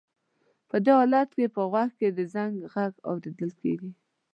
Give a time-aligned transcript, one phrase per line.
[0.69, 3.91] په دې حالت کې په غوږ کې د زنګ غږ اورېدل کېږي.